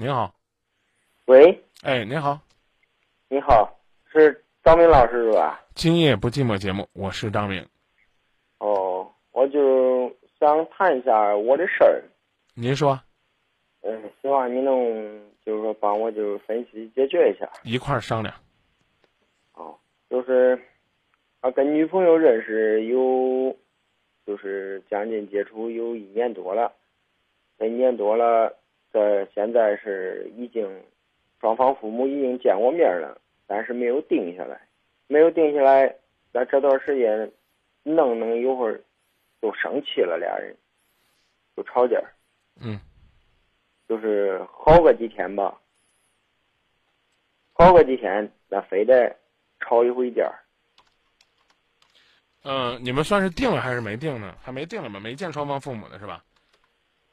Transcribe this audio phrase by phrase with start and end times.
[0.00, 0.34] 您好，
[1.26, 2.40] 喂，哎，您好，
[3.28, 3.70] 你好，
[4.10, 5.62] 是张明老师是吧？
[5.74, 7.62] 今夜不寂寞节目，我是张明。
[8.60, 12.02] 哦，我就想谈一下我的事儿，
[12.54, 12.98] 您说，
[13.82, 14.74] 嗯，希望你能
[15.44, 17.46] 就是说帮我就是分析解决一下。
[17.62, 18.34] 一块儿商量。
[19.52, 19.78] 哦，
[20.08, 20.58] 就是
[21.40, 23.54] 啊，跟女朋友认识有，
[24.26, 26.72] 就是将近接触有一年多了，
[27.58, 28.56] 一年多了，
[28.92, 30.68] 这现在是已经
[31.40, 34.60] 双方父母已经见过面了，但是没有定下来，
[35.06, 35.86] 没有定下来，
[36.32, 37.30] 在这段时间
[37.82, 38.80] 弄弄一会儿
[39.40, 40.56] 就生气了，俩人
[41.56, 42.00] 就吵架，
[42.60, 42.78] 嗯，
[43.88, 45.58] 就是好个几天吧，
[47.52, 49.16] 好个几天，那非得
[49.60, 50.30] 吵一回架。
[52.42, 54.34] 嗯、你们算是定了还是没定呢？
[54.42, 54.98] 还没定了吧？
[54.98, 56.24] 没见双方父母呢是吧？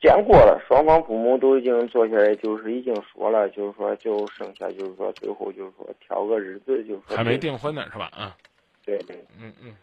[0.00, 7.36] 见过了，双方父母都已经坐下来，就是已经说了，就是说就剩下就是说最后就是说挑个日子，就是说还没。
[7.36, 8.08] 订婚呢是吧？
[8.14, 8.36] 啊，
[8.84, 9.76] 对对，嗯嗯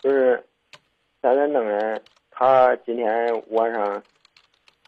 [0.00, 0.44] 就是
[1.22, 4.02] 现在弄人，他今天晚上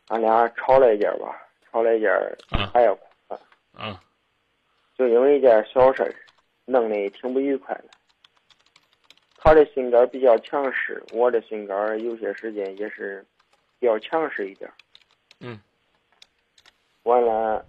[0.08, 2.10] 俺俩吵了一架吧，吵了一架，
[2.50, 3.40] 啊他也哭了，
[3.72, 4.02] 啊，
[4.98, 6.14] 就因为一件小事儿，
[6.66, 7.84] 弄得挺不愉快的。
[9.44, 13.22] 他的性格比较强势，我的性格有些时间也是
[13.78, 14.70] 比较强势一点。
[15.38, 15.60] 嗯。
[17.02, 17.62] 完了，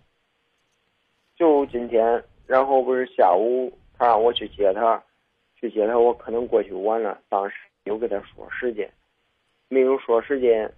[1.36, 5.04] 就今天，然后不是下午他让我去接他，
[5.60, 8.90] 去接他，我可能过去晚了，当时有给他说时间，
[9.68, 10.72] 没有说时间，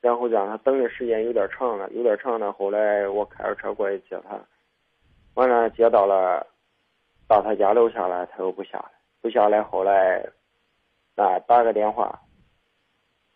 [0.00, 2.52] 然后让他等的时间有点长了，有点长了。
[2.52, 4.40] 后来我开着车过去接他，
[5.34, 6.46] 完了接到了，
[7.26, 8.90] 到他家楼下了，他又不下来，
[9.26, 10.24] 不下来，后来，
[11.16, 12.16] 啊打个电话，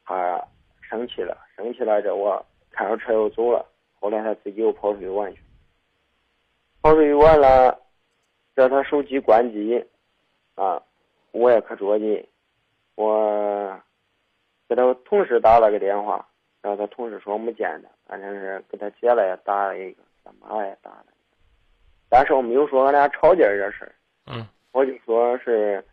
[0.04, 0.40] 他
[0.80, 3.66] 生气了，生气了，这我开着车又走了，
[3.98, 5.42] 后来他自己又跑出去玩去，
[6.80, 7.76] 跑出去玩了，
[8.54, 9.84] 这他手机关机，
[10.54, 10.80] 啊，
[11.32, 12.28] 我也可着急，
[12.94, 13.76] 我
[14.68, 16.24] 给他同事打了个电话，
[16.62, 21.06] 然后他同事说没见他，反正是给他姐了也打了一个，他妈也打了，
[22.08, 23.92] 但是我没有说俺俩吵架这事儿。
[24.26, 24.46] 嗯。
[24.72, 25.84] 我就说是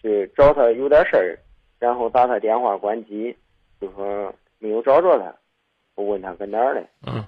[0.00, 1.38] 去找他有点事儿，
[1.78, 3.36] 然后打他电话关机，
[3.80, 5.34] 就说没有找着他。
[5.96, 7.24] 我问他搁哪儿嘞，嗯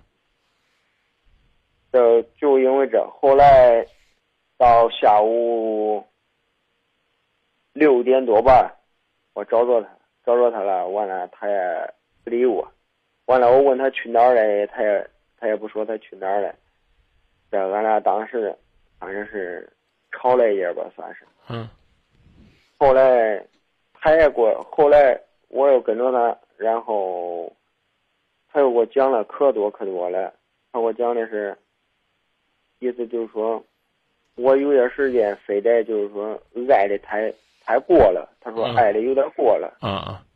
[1.92, 3.86] 这就因为这，后来
[4.56, 6.02] 到下午
[7.74, 8.74] 六点多吧，
[9.34, 9.88] 我找着他，
[10.24, 12.66] 找着他了，完了他也不理我，
[13.26, 16.54] 完了我问他去哪儿嘞，他也他也不说他去哪儿嘞。
[17.50, 18.56] 这俺俩当时
[18.98, 19.70] 反正是
[20.12, 21.26] 吵了一架吧，算是。
[21.48, 21.68] 嗯
[22.78, 23.44] 后来
[23.94, 27.52] 他也给我，后来我又跟着他，然后
[28.48, 30.34] 他又给我讲了可多可多了。
[30.72, 31.56] 他给我讲的是，
[32.80, 33.64] 意思就是说，
[34.34, 36.34] 我有些时间非得就是说
[36.70, 38.28] 爱的太太过了。
[38.40, 40.26] 他说嗯爱的有点过了，啊啊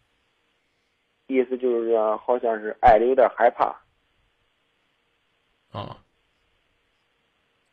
[1.26, 3.74] 意思就是说好像是爱的有点害怕，
[5.72, 5.98] 啊，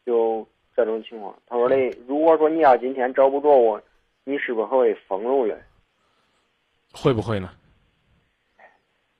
[0.03, 1.35] 就这种情况。
[1.47, 1.75] 他说的，
[2.07, 3.81] 如果说你要今天找不着我，
[4.23, 5.61] 你是不是还会疯了嘞？
[6.93, 7.49] 会不会呢？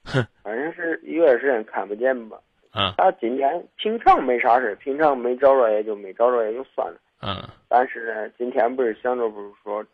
[0.06, 2.40] 哼反正是有段时间看不见吧。
[2.72, 7.00] 啊他今天平常没啥事，平常没找着也就没找着也就算了。
[7.22, 9.86] 嗯但是呢，今天不是想着不是说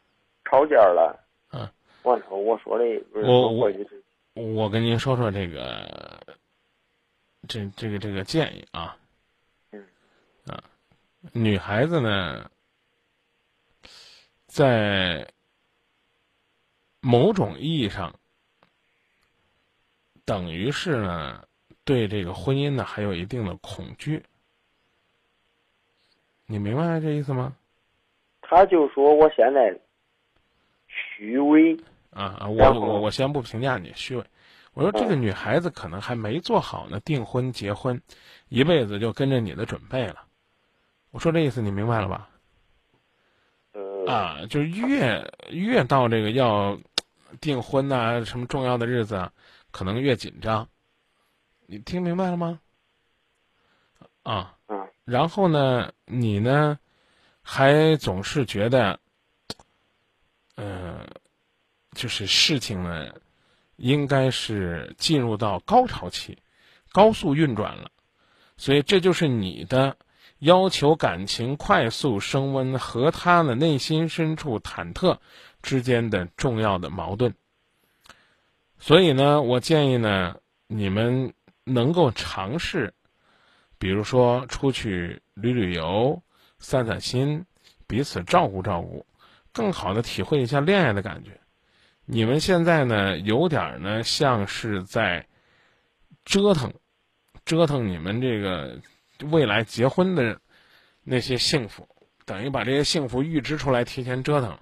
[0.46, 1.18] 吵架了，
[1.54, 1.68] 嗯，
[2.04, 4.02] 完了我说的不是我说过去是
[4.34, 6.20] 我跟您说说这个，
[7.48, 8.96] 这这个这个建议啊，
[11.34, 12.50] 女孩子呢，
[14.48, 15.28] 在
[17.02, 18.14] 某种意义上，
[20.26, 21.44] 等于是呢，
[21.84, 24.24] 对这个婚姻呢还有一定的恐惧。
[26.46, 27.56] 你明白这意思吗？
[28.42, 29.80] 他就说我现在
[30.88, 31.78] 虚伪，
[32.10, 32.48] 啊啊！
[32.48, 34.26] 我我我先不评价你虚伪，
[34.74, 38.02] 我说这个女孩子可能还没做好呢，订婚结婚，
[38.48, 40.26] 一辈子就跟着你的准备了。
[41.12, 42.30] 我说这意思你明白了吧？
[43.74, 46.80] 呃，啊，就是越越到这个要
[47.42, 49.32] 订婚呐、什么重要的日子啊，
[49.72, 50.68] 可能越紧张。
[51.66, 52.60] 你听明白了吗？
[54.24, 56.78] 啊，嗯然后呢，你呢，
[57.42, 59.00] 还总是觉得，
[60.56, 61.08] 呃，
[61.94, 63.12] 就是事情呢，
[63.78, 66.38] 应该是进入到高潮期，
[66.92, 67.90] 高速运转了，
[68.58, 69.98] 所以这就是你的
[70.40, 75.18] 要求感情快速升温和他的内心深处忐忑
[75.62, 77.34] 之间的重要的矛盾。
[78.78, 80.38] 所以呢，我建议呢，
[80.68, 81.34] 你们
[81.66, 82.94] 能够尝试，
[83.78, 86.22] 比如说出去旅旅游、
[86.58, 87.46] 散散心，
[87.88, 89.06] 彼此照顾照顾，
[89.52, 91.32] 更好的体会一下恋爱的感觉。
[92.06, 95.28] 你们现在呢，有点呢像是在
[96.24, 96.74] 折腾，
[97.44, 98.80] 折腾你们这个
[99.32, 100.40] 未来结婚的
[101.04, 101.88] 那些幸福，
[102.26, 104.58] 等于把这些幸福预支出来，提前折腾。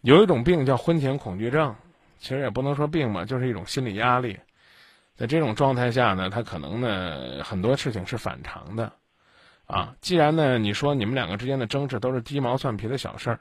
[0.00, 1.74] 有一种病叫婚前恐惧症，
[2.18, 4.38] 其实也不能说病吧，就是一种心理压力。
[5.16, 8.92] 在这种状态下呢，他可能呢很多事情是反常的，
[9.66, 13.40] 啊，既然呢你说你们两个之间的争执都是鸡毛蒜皮的小事儿，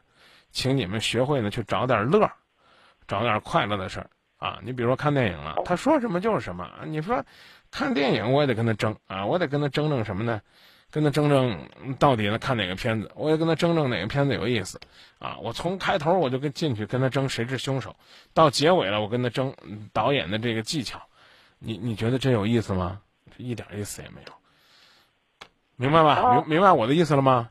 [0.51, 2.31] 请你们学会呢去找点乐儿，
[3.07, 4.59] 找点快乐的事儿啊。
[4.63, 6.69] 你比如说看电影了，他说什么就是什么。
[6.85, 7.23] 你说
[7.71, 10.41] 看电影我也得跟他争啊，我得跟他争争什么呢？
[10.89, 14.79] 跟他争争到底呢看哪个片子，我也跟他争争哪个片子有意思
[15.19, 15.37] 啊。
[15.41, 17.95] 我从开头我就跟进去跟他争谁是凶手，
[18.33, 19.53] 到结尾了我跟他争
[19.91, 21.01] 导演的这个技巧。
[21.59, 23.01] 你你觉得这有意思吗？
[23.35, 24.33] 一点意思也没有，
[25.75, 26.35] 明白吧？
[26.35, 27.49] 明明白我的意思了吗？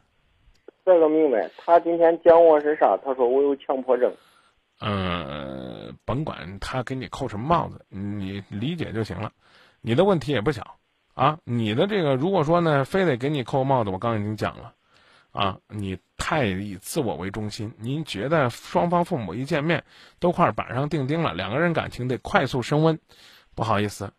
[0.85, 1.49] 这个明白。
[1.59, 2.97] 他今天讲我是啥？
[3.05, 4.12] 他说我有强迫症。
[4.78, 9.32] 嗯，甭管他给你扣什么帽子，你理解就行了。
[9.81, 10.78] 你的问题也不小
[11.14, 11.38] 啊。
[11.44, 14.75] 你的这个如果说呢，非得给你扣帽子，我刚刚已经讲了
[15.32, 17.73] 啊，你太以自我为中心。
[17.78, 19.84] 您觉得双方父母一见面
[20.19, 22.99] 都快板上钉钉了，两个人感情得快速升温。
[23.55, 24.12] 不好意思，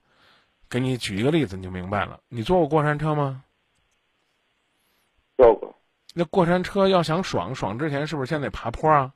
[0.70, 2.20] 给你举一个例子，你就明白了。
[2.30, 3.44] 你坐过过山车吗？
[5.38, 5.76] 坐过。
[6.16, 9.14] 那过山车要想爽，爽之前是不是先得爬坡啊？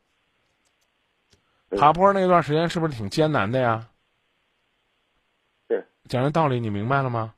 [1.78, 3.88] 爬坡那段时间是不是挺艰难的呀？
[5.70, 5.88] 是。
[6.08, 7.34] 讲这道理，你明白了吗？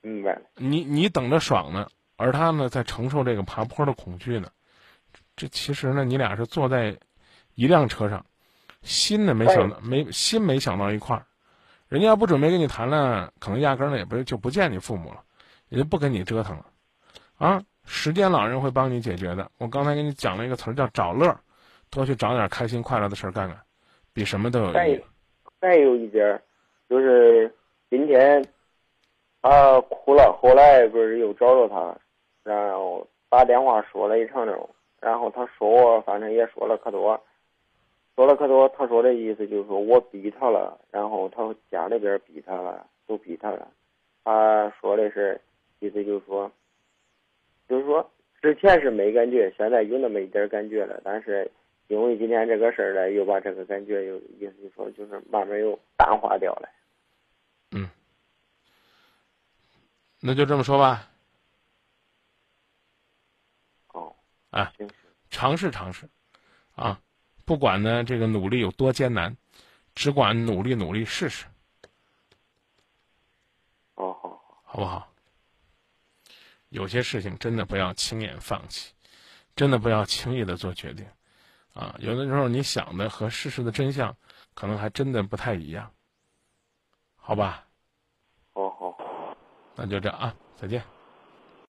[0.00, 0.42] 明白了。
[0.54, 4.50] 你你等着爽呢，而他呢在承受这个爬坡的恐惧呢。
[5.34, 6.98] 这其实呢，你俩是坐在
[7.54, 8.24] 一辆车上。
[8.82, 11.26] 心呢没想到，没心没想到一块儿，
[11.88, 15.24] 人家要不准备跟你谈了，可能压根儿呢也不就不见你父母了，
[15.70, 16.66] 也就不跟你折腾了，
[17.36, 19.50] 啊，时间老人会帮你解决的。
[19.58, 21.36] 我刚才给你讲了一个词儿叫找乐，
[21.90, 23.56] 多去找点开心快乐的事儿干干，
[24.12, 25.00] 比什么都有意义。
[25.60, 26.40] 再有一点，
[26.88, 27.52] 就是
[27.90, 28.44] 今天
[29.42, 31.96] 他哭了，后来不是又找着他，
[32.44, 34.68] 然后打电话说了一长溜，
[35.00, 37.20] 然后他说我反正也说了可多。
[38.14, 43.68] 说了可多，他说的意思就是说我逼他了，然后他家里边逼他了，都逼他了。
[44.24, 45.38] 他说的是，
[45.80, 46.50] 意思就是说，
[47.68, 48.10] 就是说
[48.40, 51.50] 之前是没感觉，现在有那么一点感觉了，但是
[51.88, 56.68] 因为今天这个事儿呢，又把这个感觉又意思就说就是慢慢又淡化掉了。
[57.70, 57.88] 嗯，
[60.20, 61.10] 那就这么说吧。
[63.92, 64.14] 哦，
[64.50, 64.72] 啊，
[65.30, 66.08] 尝试尝试，
[66.74, 67.00] 啊。
[67.44, 69.36] 不管呢，这个努力有多艰难，
[69.94, 71.46] 只管努力努力试试。
[73.94, 75.12] 哦，好，好不好？
[76.70, 78.92] 有些事情真的不要轻言放弃，
[79.54, 81.06] 真的不要轻易的做决定，
[81.76, 84.16] 啊，有的时候你想的和事实的真相，
[84.54, 85.92] 可能还真的不太一样。
[87.14, 87.66] 好吧。
[88.54, 89.36] 好好好。
[89.74, 90.82] 那就这啊，再见。